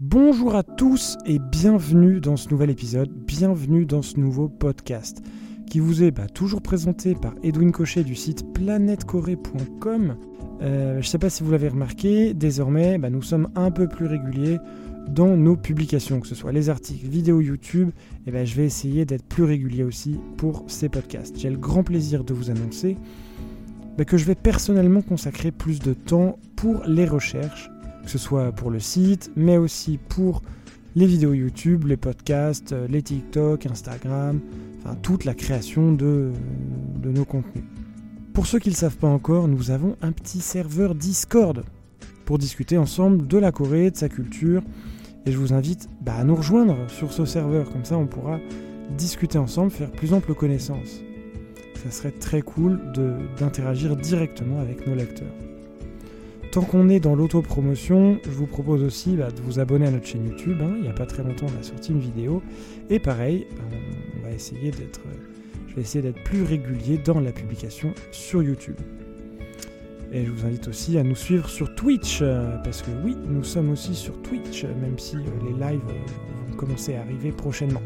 [0.00, 5.24] Bonjour à tous et bienvenue dans ce nouvel épisode, bienvenue dans ce nouveau podcast
[5.68, 10.16] qui vous est bah, toujours présenté par Edwin Cochet du site planetcorée.com.
[10.62, 13.88] Euh, je ne sais pas si vous l'avez remarqué, désormais bah, nous sommes un peu
[13.88, 14.58] plus réguliers
[15.08, 17.90] dans nos publications, que ce soit les articles, vidéos YouTube,
[18.28, 21.36] et ben, je vais essayer d'être plus régulier aussi pour ces podcasts.
[21.36, 22.96] J'ai le grand plaisir de vous annoncer
[23.96, 27.68] bah, que je vais personnellement consacrer plus de temps pour les recherches
[28.08, 30.40] que ce soit pour le site, mais aussi pour
[30.96, 34.40] les vidéos YouTube, les podcasts, euh, les TikTok, Instagram,
[34.78, 36.32] enfin toute la création de,
[37.04, 37.64] nos contenus.
[38.32, 41.64] Pour ceux qui ne le savent pas encore, nous avons un petit serveur Discord
[42.24, 44.62] pour discuter ensemble de la Corée, de sa culture,
[45.26, 48.38] et je vous invite bah, à nous rejoindre sur ce serveur, comme ça on pourra
[48.96, 51.02] discuter ensemble, faire plus ample connaissance.
[51.84, 52.80] Ça serait très cool
[53.38, 55.47] d'interagir directement avec nos lecteurs.
[56.50, 60.06] Tant qu'on est dans l'autopromotion, je vous propose aussi bah, de vous abonner à notre
[60.06, 60.56] chaîne YouTube.
[60.62, 60.72] Hein.
[60.76, 62.42] Il n'y a pas très longtemps, on a sorti une vidéo.
[62.88, 63.46] Et pareil,
[64.18, 65.00] on va essayer d'être,
[65.68, 68.76] je vais essayer d'être plus régulier dans la publication sur YouTube.
[70.10, 73.44] Et je vous invite aussi à nous suivre sur Twitch, euh, parce que oui, nous
[73.44, 77.82] sommes aussi sur Twitch, même si euh, les lives euh, vont commencer à arriver prochainement.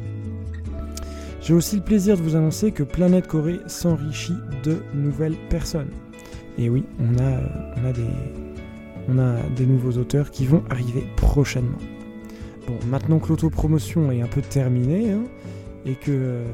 [1.40, 5.90] J'ai aussi le plaisir de vous annoncer que Planète Corée s'enrichit de nouvelles personnes.
[6.58, 7.40] Et oui, on a,
[7.82, 8.06] on a des,
[9.08, 11.78] on a des nouveaux auteurs qui vont arriver prochainement.
[12.66, 15.24] Bon, maintenant que l'autopromotion est un peu terminée, hein,
[15.84, 16.44] et que euh,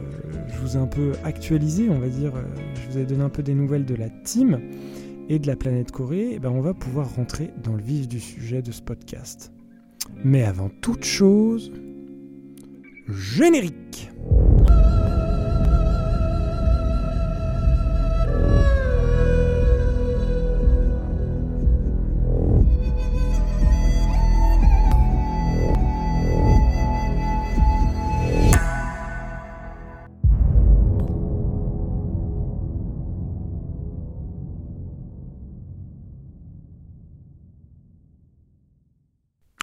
[0.48, 2.42] je vous ai un peu actualisé, on va dire, euh,
[2.74, 4.60] je vous ai donné un peu des nouvelles de la team
[5.28, 8.20] et de la planète Corée, eh ben on va pouvoir rentrer dans le vif du
[8.20, 9.52] sujet de ce podcast.
[10.24, 11.70] Mais avant toute chose,
[13.08, 14.10] générique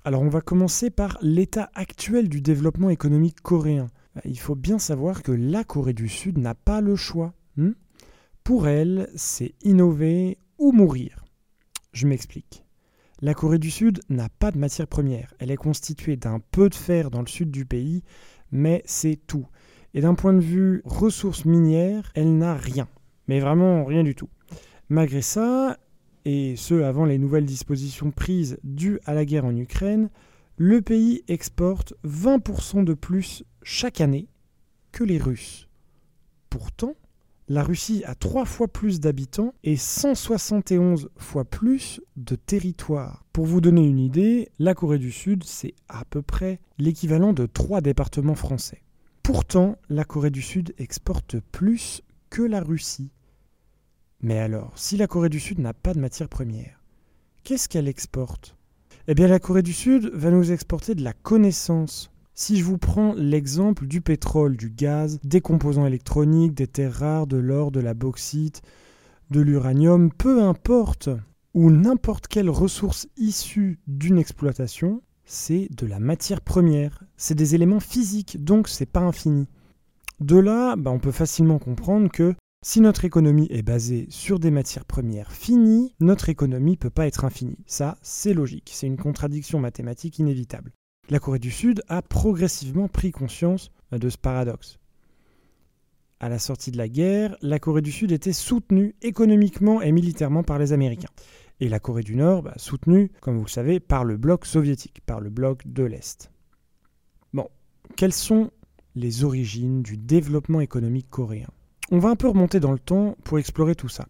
[0.06, 3.88] Alors on va commencer par l'état actuel du développement économique coréen.
[4.24, 7.34] Il faut bien savoir que la Corée du Sud n'a pas le choix.
[7.58, 7.72] Hmm?
[8.44, 11.26] Pour elle, c'est innover ou mourir.
[11.92, 12.64] Je m'explique.
[13.20, 15.34] La Corée du Sud n'a pas de matière première.
[15.40, 18.04] Elle est constituée d'un peu de fer dans le sud du pays,
[18.52, 19.48] mais c'est tout.
[19.96, 22.88] Et d'un point de vue ressources minières, elle n'a rien.
[23.28, 24.30] Mais vraiment rien du tout.
[24.88, 25.80] Malgré ça,
[26.26, 30.10] et ce avant les nouvelles dispositions prises dues à la guerre en Ukraine,
[30.58, 34.28] le pays exporte 20% de plus chaque année
[34.92, 35.68] que les Russes.
[36.50, 36.96] Pourtant,
[37.48, 43.24] la Russie a trois fois plus d'habitants et 171 fois plus de territoire.
[43.34, 47.46] Pour vous donner une idée, la Corée du Sud, c'est à peu près l'équivalent de
[47.46, 48.82] trois départements français.
[49.22, 53.12] Pourtant, la Corée du Sud exporte plus que la Russie.
[54.22, 56.82] Mais alors, si la Corée du Sud n'a pas de matière première,
[57.44, 58.56] qu'est-ce qu'elle exporte?
[59.08, 62.12] Eh bien, la Corée du Sud va nous exporter de la connaissance.
[62.34, 67.28] Si je vous prends l'exemple du pétrole, du gaz, des composants électroniques, des terres rares,
[67.28, 68.62] de l'or, de la bauxite,
[69.32, 71.10] de l'uranium, peu importe,
[71.54, 77.04] ou n'importe quelle ressource issue d'une exploitation, c'est de la matière première.
[77.16, 79.48] C'est des éléments physiques, donc c'est pas infini.
[80.20, 82.36] De là, bah, on peut facilement comprendre que
[82.68, 87.06] si notre économie est basée sur des matières premières finies, notre économie ne peut pas
[87.06, 87.60] être infinie.
[87.68, 90.72] Ça, c'est logique, c'est une contradiction mathématique inévitable.
[91.12, 94.80] La Corée du Sud a progressivement pris conscience de ce paradoxe.
[96.20, 100.42] À la sortie de la guerre, la Corée du Sud était soutenue économiquement et militairement
[100.42, 101.12] par les Américains.
[101.60, 105.02] Et la Corée du Nord, bah, soutenue, comme vous le savez, par le bloc soviétique,
[105.06, 106.32] par le bloc de l'Est.
[107.32, 107.48] Bon,
[107.96, 108.50] quelles sont
[108.96, 111.52] les origines du développement économique coréen?
[111.92, 114.08] On va un peu remonter dans le temps pour explorer tout ça.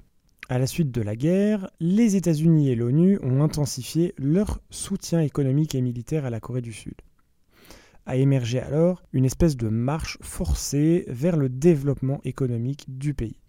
[0.47, 5.75] À la suite de la guerre, les États-Unis et l'ONU ont intensifié leur soutien économique
[5.75, 6.93] et militaire à la Corée du Sud.
[8.05, 13.41] A émergé alors une espèce de marche forcée vers le développement économique du pays.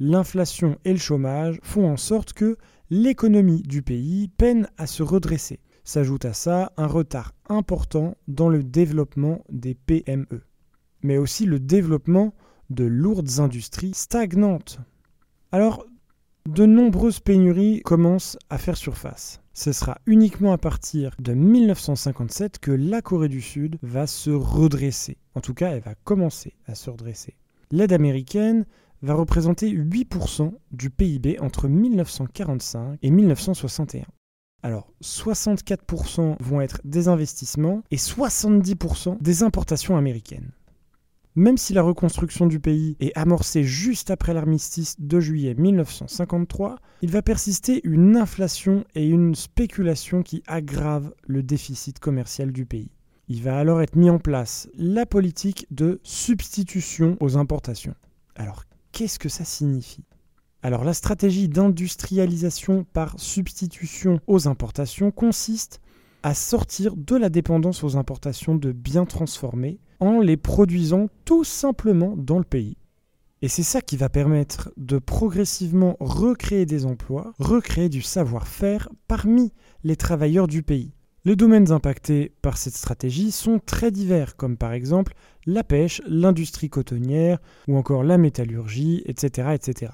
[0.00, 2.56] L'inflation et le chômage font en sorte que
[2.90, 5.60] l'économie du pays peine à se redresser.
[5.84, 10.42] S'ajoute à ça un retard important dans le développement des PME,
[11.02, 12.34] mais aussi le développement
[12.70, 14.78] de lourdes industries stagnantes.
[15.52, 15.86] Alors,
[16.48, 19.40] de nombreuses pénuries commencent à faire surface.
[19.54, 25.16] Ce sera uniquement à partir de 1957 que la Corée du Sud va se redresser.
[25.34, 27.36] En tout cas, elle va commencer à se redresser.
[27.70, 28.66] L'aide américaine
[29.00, 34.04] va représenter 8% du PIB entre 1945 et 1961.
[34.62, 40.52] Alors 64% vont être des investissements et 70% des importations américaines.
[41.36, 47.10] Même si la reconstruction du pays est amorcée juste après l'armistice de juillet 1953, il
[47.10, 52.92] va persister une inflation et une spéculation qui aggravent le déficit commercial du pays.
[53.26, 57.96] Il va alors être mis en place la politique de substitution aux importations.
[58.36, 60.04] Alors qu'est-ce que ça signifie?
[60.62, 65.80] Alors la stratégie d'industrialisation par substitution aux importations consiste
[66.22, 72.14] à sortir de la dépendance aux importations de biens transformés en les produisant tout simplement
[72.16, 72.76] dans le pays.
[73.42, 79.52] Et c'est ça qui va permettre de progressivement recréer des emplois, recréer du savoir-faire parmi
[79.82, 80.94] les travailleurs du pays.
[81.26, 85.14] Les domaines impactés par cette stratégie sont très divers, comme par exemple
[85.46, 87.38] la pêche, l'industrie cotonnière
[87.68, 89.48] ou encore la métallurgie, etc.
[89.54, 89.92] etc.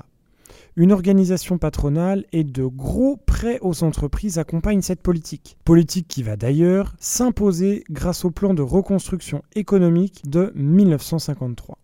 [0.77, 5.57] Une organisation patronale et de gros prêts aux entreprises accompagnent cette politique.
[5.65, 11.79] Politique qui va d'ailleurs s'imposer grâce au plan de reconstruction économique de 1953.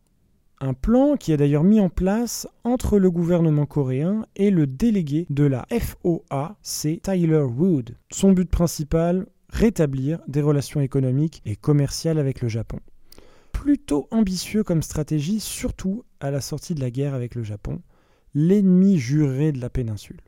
[0.60, 5.26] Un plan qui est d'ailleurs mis en place entre le gouvernement coréen et le délégué
[5.28, 7.94] de la FOA, c'est Tyler Wood.
[8.10, 12.80] Son but principal, rétablir des relations économiques et commerciales avec le Japon.
[13.52, 17.82] Plutôt ambitieux comme stratégie, surtout à la sortie de la guerre avec le Japon,
[18.36, 20.20] l'ennemi juré de la péninsule.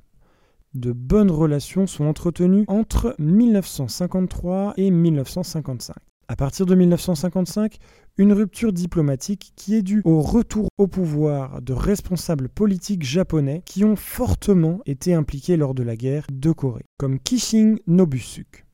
[0.73, 5.95] De bonnes relations sont entretenues entre 1953 et 1955.
[6.27, 7.77] À partir de 1955,
[8.17, 13.85] une rupture diplomatique qui est due au retour au pouvoir de responsables politiques japonais qui
[13.85, 18.65] ont fortement été impliqués lors de la guerre de Corée, comme Kishing Nobusuk.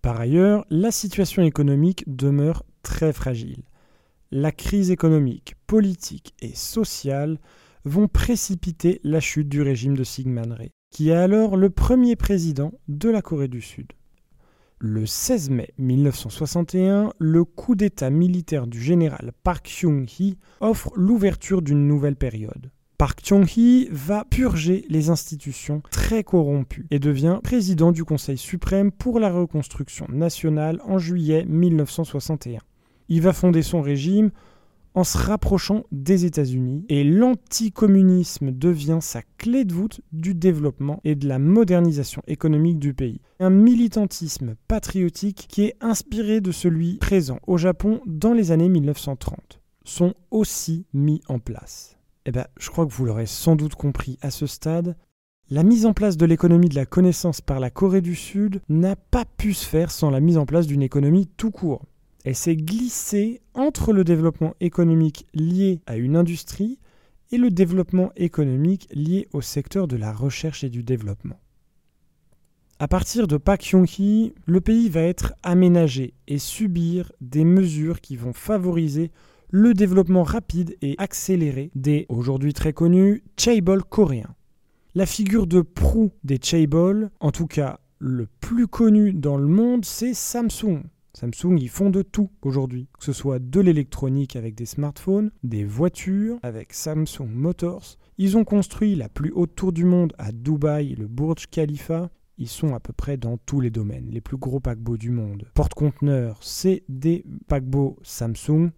[0.00, 3.64] Par ailleurs, la situation économique demeure très fragile.
[4.30, 7.38] La crise économique, politique et sociale
[7.86, 12.72] vont précipiter la chute du régime de Syngman Rhee, qui est alors le premier président
[12.88, 13.92] de la Corée du Sud.
[14.78, 21.86] Le 16 mai 1961, le coup d'État militaire du général Park Chung-hee offre l'ouverture d'une
[21.86, 22.70] nouvelle période.
[22.98, 29.20] Park Chung-hee va purger les institutions très corrompues et devient président du Conseil suprême pour
[29.20, 32.58] la reconstruction nationale en juillet 1961.
[33.08, 34.30] Il va fonder son régime
[34.96, 41.14] en se rapprochant des États-Unis et l'anticommunisme devient sa clé de voûte du développement et
[41.14, 43.20] de la modernisation économique du pays.
[43.38, 49.60] Un militantisme patriotique qui est inspiré de celui présent au Japon dans les années 1930
[49.84, 51.98] sont aussi mis en place.
[52.24, 54.96] Eh bien, je crois que vous l'aurez sans doute compris à ce stade,
[55.50, 58.96] la mise en place de l'économie de la connaissance par la Corée du Sud n'a
[58.96, 61.82] pas pu se faire sans la mise en place d'une économie tout court.
[62.26, 66.80] Elle s'est glissée entre le développement économique lié à une industrie
[67.30, 71.38] et le développement économique lié au secteur de la recherche et du développement.
[72.80, 78.16] À partir de Pak Yong-hee, le pays va être aménagé et subir des mesures qui
[78.16, 79.12] vont favoriser
[79.50, 84.34] le développement rapide et accéléré des, aujourd'hui très connus, chaebol coréens.
[84.96, 89.84] La figure de proue des chaebol, en tout cas le plus connu dans le monde,
[89.84, 90.82] c'est Samsung.
[91.16, 95.64] Samsung, ils font de tout aujourd'hui, que ce soit de l'électronique avec des smartphones, des
[95.64, 97.96] voitures avec Samsung Motors.
[98.18, 102.10] Ils ont construit la plus haute tour du monde à Dubaï, le Burj Khalifa.
[102.36, 105.48] Ils sont à peu près dans tous les domaines, les plus gros paquebots du monde.
[105.54, 108.72] Porte-conteneurs, c'est des paquebots Samsung.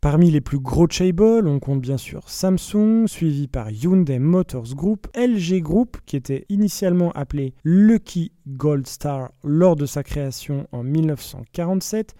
[0.00, 5.06] Parmi les plus gros chaebol, on compte bien sûr Samsung, suivi par Hyundai Motors Group,
[5.14, 12.14] LG Group, qui était initialement appelé Lucky Gold Star lors de sa création en 1947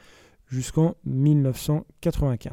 [0.46, 2.52] jusqu'en 1995.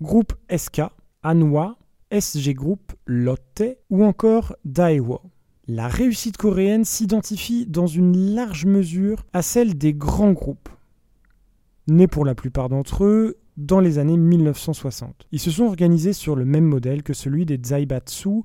[0.00, 0.84] Groupe SK,
[1.22, 1.76] Anwa,
[2.10, 5.20] SG Group, Lotte ou encore Daewoo.
[5.68, 10.70] La réussite coréenne s'identifie dans une large mesure à celle des grands groupes.
[11.86, 15.26] Nés pour la plupart d'entre eux dans les années 1960.
[15.32, 18.42] Ils se sont organisés sur le même modèle que celui des Zaibatsu,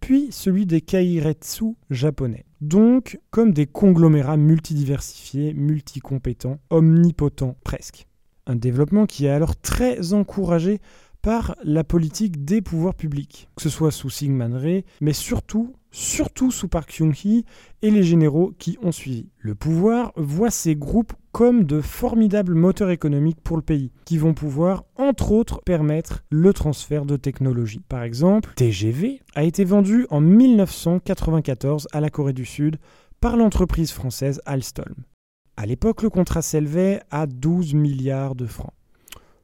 [0.00, 2.44] puis celui des Kairetsu japonais.
[2.60, 8.06] Donc comme des conglomérats multidiversifiés, multicompétents, omnipotents presque.
[8.46, 10.80] Un développement qui est alors très encouragé
[11.62, 16.68] la politique des pouvoirs publics, que ce soit sous Syngman Rhee, mais surtout surtout sous
[16.68, 17.44] Park Chung-hee
[17.82, 19.28] et les généraux qui ont suivi.
[19.38, 24.34] Le pouvoir voit ces groupes comme de formidables moteurs économiques pour le pays, qui vont
[24.34, 27.80] pouvoir, entre autres, permettre le transfert de technologies.
[27.88, 32.76] Par exemple, TGV a été vendu en 1994 à la Corée du Sud
[33.20, 34.94] par l'entreprise française Alstom.
[35.56, 38.74] À l'époque, le contrat s'élevait à 12 milliards de francs,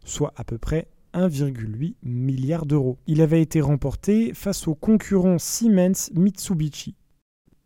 [0.04, 2.98] soit à peu près 1,8 milliard d'euros.
[3.06, 6.96] Il avait été remporté face au concurrent Siemens Mitsubishi.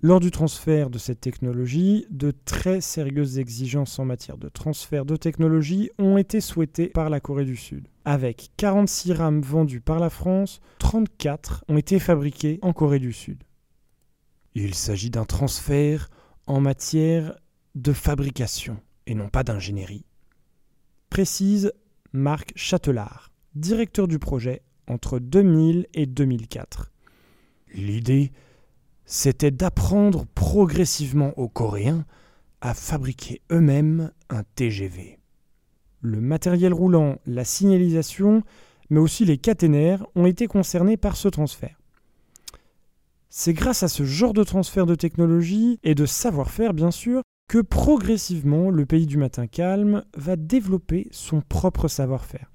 [0.01, 5.17] Lors du transfert de cette technologie, de très sérieuses exigences en matière de transfert de
[5.17, 7.89] technologie ont été souhaitées par la Corée du Sud.
[8.05, 13.43] Avec 46 rames vendues par la France, 34 ont été fabriquées en Corée du Sud.
[14.55, 16.11] Il s'agit d'un transfert
[16.47, 17.37] en matière
[17.75, 18.79] de fabrication
[19.09, 20.05] et non pas d'ingénierie.
[21.11, 21.73] Précise
[22.13, 26.91] Marc Châtelard, directeur du projet entre 2000 et 2004.
[27.75, 28.33] L'idée
[29.11, 32.05] c'était d'apprendre progressivement aux Coréens
[32.61, 35.19] à fabriquer eux-mêmes un TGV.
[36.03, 38.43] Le matériel roulant, la signalisation,
[38.91, 41.81] mais aussi les caténaires ont été concernés par ce transfert.
[43.31, 47.63] C'est grâce à ce genre de transfert de technologie et de savoir-faire, bien sûr, que
[47.63, 52.53] progressivement le pays du matin calme va développer son propre savoir-faire.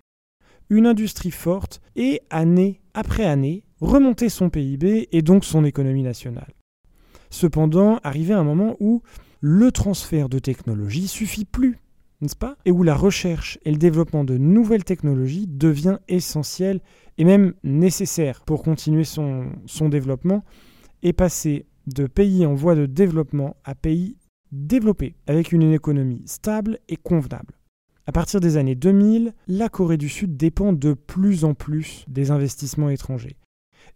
[0.69, 6.53] Une industrie forte et, année après année, remonter son PIB et donc son économie nationale.
[7.29, 9.01] Cependant, arrivé un moment où
[9.41, 11.79] le transfert de technologie suffit plus,
[12.21, 12.57] n'est-ce pas?
[12.65, 16.79] Et où la recherche et le développement de nouvelles technologies devient essentiel
[17.17, 20.43] et même nécessaire pour continuer son, son développement
[21.01, 24.17] et passer de pays en voie de développement à pays
[24.51, 27.55] développés avec une économie stable et convenable.
[28.05, 32.31] À partir des années 2000, la Corée du Sud dépend de plus en plus des
[32.31, 33.37] investissements étrangers.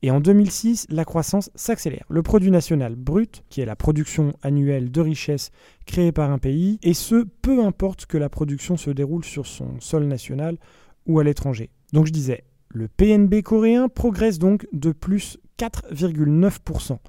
[0.01, 2.05] Et en 2006, la croissance s'accélère.
[2.09, 5.51] Le produit national brut, qui est la production annuelle de richesses
[5.85, 9.79] créée par un pays, et ce, peu importe que la production se déroule sur son
[9.81, 10.57] sol national
[11.05, 11.69] ou à l'étranger.
[11.91, 16.99] Donc je disais, le PNB coréen progresse donc de plus 4,9%.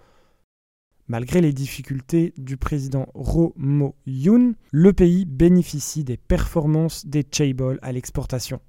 [1.09, 7.93] Malgré les difficultés du président Roh Mo-yoon, le pays bénéficie des performances des chaebol à
[7.93, 8.61] l'exportation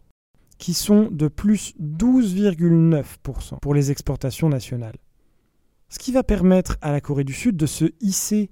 [0.57, 4.97] qui sont de plus 12,9% pour les exportations nationales.
[5.89, 8.49] Ce qui va permettre à la Corée du Sud de se hisser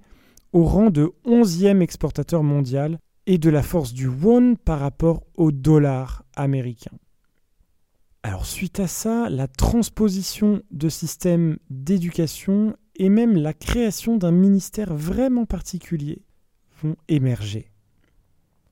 [0.54, 5.52] au rang de 11e exportateur mondial et de la force du won par rapport au
[5.52, 6.98] dollar américain.
[8.24, 14.94] Alors suite à ça, la transposition de systèmes d'éducation et même la création d'un ministère
[14.94, 16.22] vraiment particulier
[16.82, 17.72] vont émerger.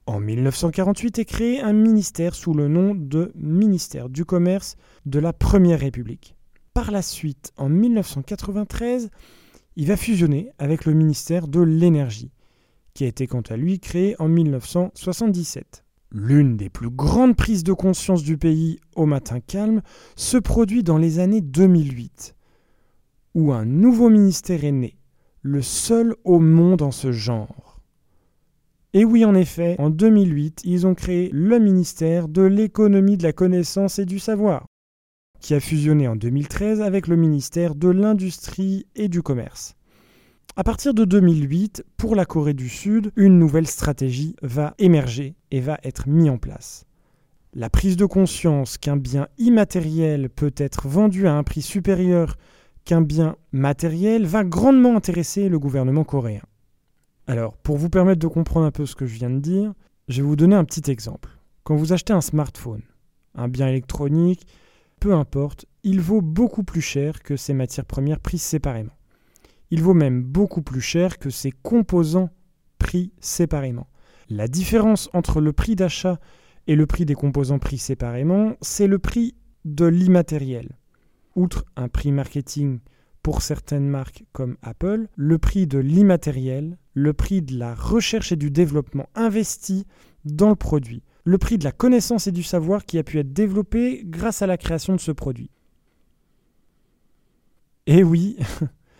[0.08, 5.34] En 1948 est créé un ministère sous le nom de ministère du Commerce de la
[5.34, 6.36] Première République.
[6.74, 9.10] Par la suite, en 1993,
[9.78, 12.32] il va fusionner avec le ministère de l'Énergie,
[12.94, 15.84] qui a été quant à lui créé en 1977.
[16.12, 19.82] L'une des plus grandes prises de conscience du pays au matin calme
[20.16, 22.35] se produit dans les années 2008,
[23.36, 24.98] où un nouveau ministère est né,
[25.42, 27.82] le seul au monde en ce genre.
[28.94, 33.34] Et oui, en effet, en 2008, ils ont créé le ministère de l'économie de la
[33.34, 34.66] connaissance et du savoir,
[35.42, 39.76] qui a fusionné en 2013 avec le ministère de l'industrie et du commerce.
[40.56, 45.60] À partir de 2008, pour la Corée du Sud, une nouvelle stratégie va émerger et
[45.60, 46.86] va être mise en place.
[47.54, 52.38] La prise de conscience qu'un bien immatériel peut être vendu à un prix supérieur
[52.86, 56.44] qu'un bien matériel va grandement intéresser le gouvernement coréen.
[57.28, 59.74] Alors, pour vous permettre de comprendre un peu ce que je viens de dire,
[60.08, 61.30] je vais vous donner un petit exemple.
[61.64, 62.84] Quand vous achetez un smartphone,
[63.34, 64.46] un bien électronique,
[65.00, 68.96] peu importe, il vaut beaucoup plus cher que ses matières premières prises séparément.
[69.72, 72.30] Il vaut même beaucoup plus cher que ses composants
[72.78, 73.88] pris séparément.
[74.30, 76.20] La différence entre le prix d'achat
[76.68, 80.70] et le prix des composants pris séparément, c'est le prix de l'immatériel.
[81.36, 82.80] Outre un prix marketing
[83.22, 88.36] pour certaines marques comme Apple, le prix de l'immatériel, le prix de la recherche et
[88.36, 89.88] du développement investi
[90.26, 93.34] dans le produit, le prix de la connaissance et du savoir qui a pu être
[93.34, 95.50] développé grâce à la création de ce produit.
[97.88, 98.38] Et oui,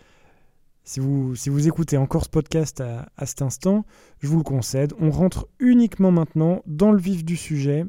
[0.84, 3.86] si, vous, si vous écoutez encore ce podcast à, à cet instant,
[4.18, 7.84] je vous le concède, on rentre uniquement maintenant dans le vif du sujet.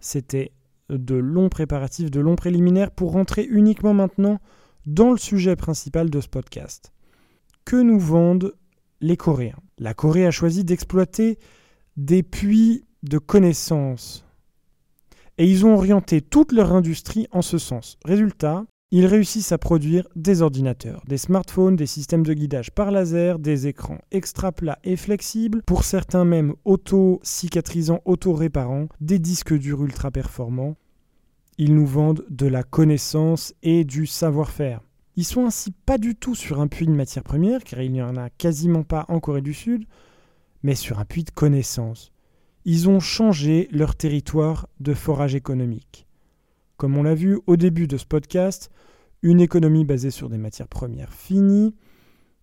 [0.00, 0.52] C'était
[0.90, 4.40] de longs préparatifs, de longs préliminaires pour rentrer uniquement maintenant
[4.86, 6.92] dans le sujet principal de ce podcast.
[7.64, 8.54] Que nous vendent
[9.00, 9.58] les Coréens?
[9.78, 11.38] La Corée a choisi d'exploiter
[11.96, 14.26] des puits de connaissances.
[15.38, 17.98] Et ils ont orienté toute leur industrie en ce sens.
[18.04, 23.38] Résultat, ils réussissent à produire des ordinateurs, des smartphones, des systèmes de guidage par laser,
[23.38, 30.10] des écrans extra plats et flexibles, pour certains même auto-cicatrisants, auto-réparants, des disques durs ultra
[30.10, 30.76] performants,
[31.56, 34.80] ils nous vendent de la connaissance et du savoir-faire.
[35.16, 38.02] Ils sont ainsi pas du tout sur un puits de matière première, car il n'y
[38.02, 39.84] en a quasiment pas en Corée du Sud,
[40.62, 42.12] mais sur un puits de connaissances.
[42.64, 46.06] Ils ont changé leur territoire de forage économique.
[46.80, 48.70] Comme on l'a vu au début de ce podcast,
[49.20, 51.74] une économie basée sur des matières premières finies,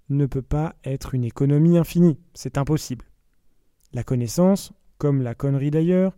[0.10, 3.04] ne peut pas être une économie infinie, c'est impossible.
[3.94, 6.16] La connaissance, comme la connerie d'ailleurs,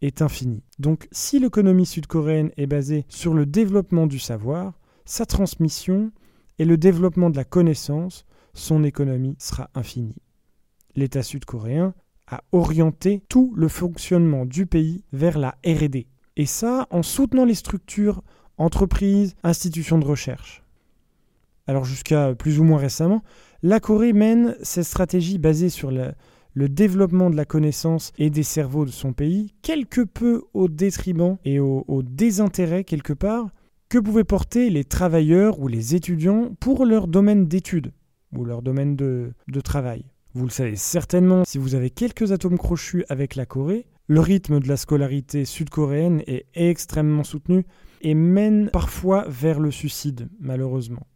[0.00, 0.62] est infinie.
[0.78, 6.10] Donc si l'économie sud-coréenne est basée sur le développement du savoir, sa transmission
[6.58, 10.22] et le développement de la connaissance, son économie sera infinie.
[10.96, 11.92] L'État sud-coréen
[12.28, 16.06] a orienté tout le fonctionnement du pays vers la RD.
[16.36, 18.22] Et ça en soutenant les structures,
[18.58, 20.62] entreprises, institutions de recherche.
[21.66, 23.22] Alors jusqu'à plus ou moins récemment,
[23.62, 28.84] la Corée mène cette stratégie basée sur le développement de la connaissance et des cerveaux
[28.84, 33.50] de son pays, quelque peu au détriment et au, désintérêt quelque part
[33.88, 37.92] que pouvaient porter les travailleurs ou les étudiants pour leur domaine d'études
[38.34, 40.04] ou leur domaine de travail.
[40.34, 44.60] Vous le savez certainement si vous avez quelques atomes crochus avec la Corée, le rythme
[44.60, 47.64] de la scolarité sud-coréenne est extrêmement soutenu
[48.00, 51.06] et mène parfois vers le suicide, malheureusement.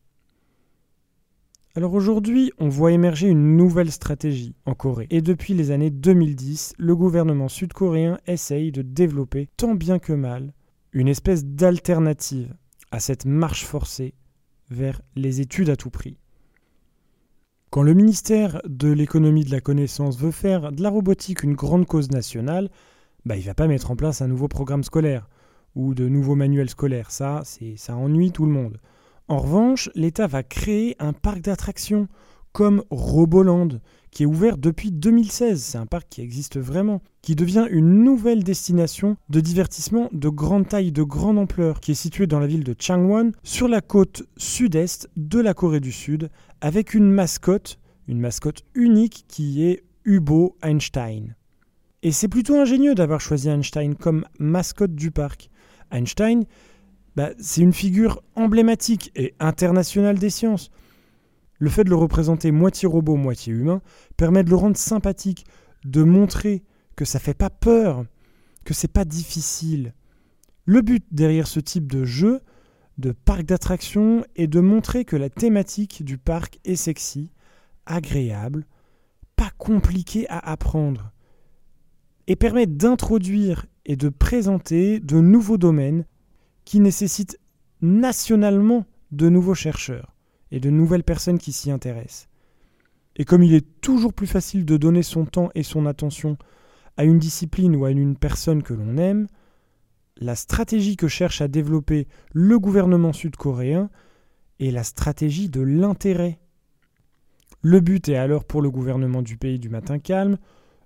[1.75, 5.09] Alors aujourd'hui, on voit émerger une nouvelle stratégie en Corée.
[5.11, 10.55] Et depuis les années 2010, le gouvernement sud-coréen essaye de développer, tant bien que mal,
[10.93, 12.55] une espèce d'alternative
[12.93, 14.15] à cette marche forcée
[14.71, 16.17] vers les études à tout prix.
[17.71, 21.85] Quand le ministère de l'économie de la connaissance veut faire de la robotique une grande
[21.85, 22.71] cause nationale,
[23.25, 25.29] bah, il ne va pas mettre en place un nouveau programme scolaire
[25.75, 27.11] ou de nouveaux manuels scolaires.
[27.11, 27.43] Ça,
[27.77, 28.79] ça ennuie tout le monde.
[29.29, 32.07] En revanche, l'État va créer un parc d'attractions
[32.57, 33.69] comme Roboland,
[34.11, 35.63] qui est ouvert depuis 2016.
[35.63, 40.67] C'est un parc qui existe vraiment, qui devient une nouvelle destination de divertissement de grande
[40.67, 44.23] taille, de grande ampleur, qui est située dans la ville de Changwon, sur la côte
[44.39, 46.31] sud-est de la Corée du Sud,
[46.63, 51.37] avec une mascotte, une mascotte unique qui est Hubo Einstein.
[52.03, 55.51] Et c'est plutôt ingénieux d'avoir choisi Einstein comme mascotte du parc.
[55.91, 56.47] Einstein,
[57.17, 60.71] bah, c'est une figure emblématique et internationale des sciences.
[61.59, 63.81] Le fait de le représenter moitié robot, moitié humain,
[64.17, 65.47] permet de le rendre sympathique,
[65.85, 66.63] de montrer
[66.97, 68.05] que ça fait pas peur,
[68.65, 69.95] que c'est pas difficile.
[70.65, 72.41] Le but derrière ce type de jeu,
[72.99, 77.31] de parc d'attractions, est de montrer que la thématique du parc est sexy,
[77.87, 78.67] agréable,
[79.37, 81.13] pas compliqué à apprendre,
[82.27, 86.07] et permet d'introduire et de présenter de nouveaux domaines
[86.65, 87.39] qui nécessitent
[87.81, 90.16] nationalement de nouveaux chercheurs
[90.51, 92.29] et de nouvelles personnes qui s'y intéressent.
[93.17, 96.37] Et comme il est toujours plus facile de donner son temps et son attention
[96.97, 99.27] à une discipline ou à une personne que l'on aime,
[100.19, 103.91] la stratégie que cherche à développer le gouvernement sud-coréen
[104.61, 106.39] est la stratégie de l'intérêt.
[107.63, 110.39] Le but est alors pour le gouvernement du pays du matin calme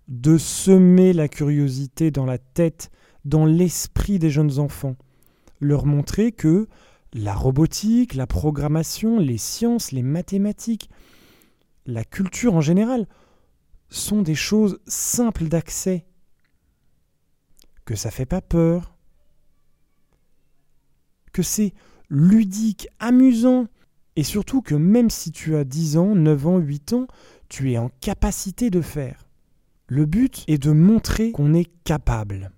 [0.09, 2.90] de semer la curiosité dans la tête,
[3.25, 4.96] dans l'esprit des jeunes enfants,
[5.61, 6.66] leur montrer que
[7.12, 10.90] la robotique, la programmation, les sciences, les mathématiques,
[11.87, 13.07] la culture en général,
[13.88, 16.07] sont des choses simples d'accès,
[17.85, 18.94] que ça fait pas peur,
[21.33, 21.75] que c'est
[22.09, 23.66] ludique, amusant,
[24.16, 27.07] et surtout que même si tu as 10 ans, 9 ans, 8 ans,
[27.49, 29.27] tu es en capacité de faire.
[29.87, 32.53] Le but est de montrer qu'on est capable.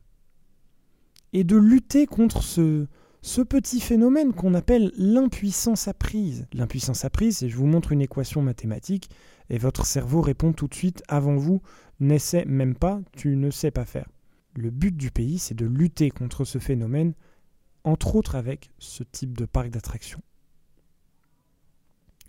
[1.33, 2.87] Et de lutter contre ce,
[3.23, 6.47] ce petit phénomène qu'on appelle l'impuissance apprise.
[6.53, 9.09] L'impuissance apprise, c'est je vous montre une équation mathématique
[9.49, 11.63] et votre cerveau répond tout de suite avant vous,
[12.01, 14.09] n'essaie même pas, tu ne sais pas faire.
[14.55, 17.15] Le but du pays, c'est de lutter contre ce phénomène,
[17.85, 20.23] entre autres avec ce type de parc d'attractions.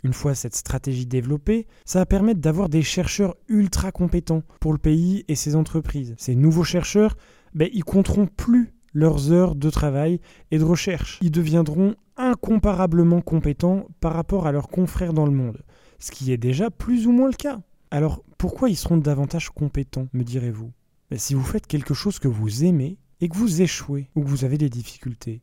[0.04, 4.78] Une fois cette stratégie développée, ça va permettre d'avoir des chercheurs ultra compétents pour le
[4.78, 6.14] pays et ses entreprises.
[6.18, 7.18] Ces nouveaux chercheurs,
[7.56, 10.20] ben, ils compteront plus leurs heures de travail
[10.52, 11.20] et de recherche.
[11.22, 15.64] Ils deviendront incomparablement compétents par rapport à leurs confrères dans le monde,
[16.00, 17.60] ce qui est déjà plus ou moins le cas.
[17.92, 20.72] Alors pourquoi ils seront davantage compétents, me direz-vous?
[21.10, 24.28] Ben, Si vous faites quelque chose que vous aimez et que vous échouez ou que
[24.28, 25.42] vous avez des difficultés,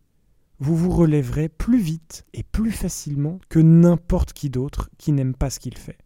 [0.58, 5.48] vous vous relèverez plus vite et plus facilement que n'importe qui d'autre qui n'aime pas
[5.48, 5.98] ce qu'il fait.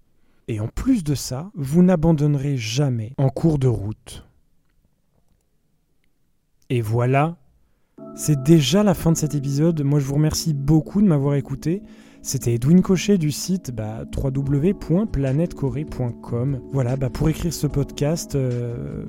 [0.46, 4.24] Et en plus de ça, vous n'abandonnerez jamais en cours de route.
[6.74, 7.36] Et voilà,
[8.16, 9.84] c'est déjà la fin de cet épisode.
[9.84, 11.82] Moi, je vous remercie beaucoup de m'avoir écouté.
[12.20, 16.60] C'était Edwin Cochet du site bah, www.planetcorée.com.
[16.72, 19.04] Voilà, bah, pour écrire ce podcast, euh,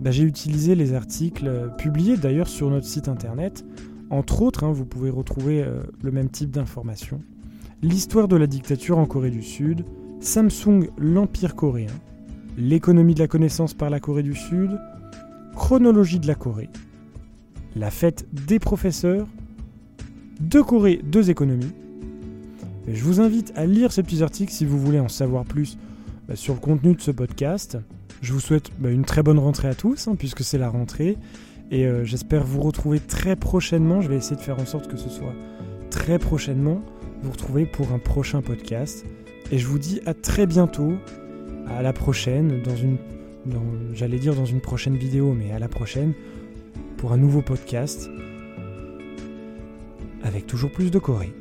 [0.00, 3.64] bah, j'ai utilisé les articles euh, publiés d'ailleurs sur notre site internet.
[4.10, 7.20] Entre autres, hein, vous pouvez retrouver euh, le même type d'informations.
[7.80, 9.84] L'histoire de la dictature en Corée du Sud,
[10.18, 11.92] Samsung, l'Empire coréen,
[12.58, 14.80] l'économie de la connaissance par la Corée du Sud,
[15.54, 16.70] chronologie de la Corée,
[17.76, 19.26] la fête des professeurs,
[20.40, 21.72] deux Corées, deux économies,
[22.86, 25.78] Je vous invite à lire ces petits articles si vous voulez en savoir plus
[26.28, 27.78] bah, sur le contenu de ce podcast.
[28.20, 31.16] Je vous souhaite bah, une très bonne rentrée à tous, hein, puisque c'est la rentrée.
[31.70, 34.02] Et euh, j'espère vous retrouver très prochainement.
[34.02, 35.34] Je vais essayer de faire en sorte que ce soit
[35.90, 36.82] très prochainement.
[37.22, 39.06] Vous retrouver pour un prochain podcast.
[39.50, 40.92] Et je vous dis à très bientôt.
[41.66, 42.98] À la prochaine, dans une.
[43.94, 46.12] J'allais dire dans une prochaine vidéo, mais à la prochaine
[47.04, 48.08] pour un nouveau podcast
[50.22, 51.34] avec toujours plus de Corée.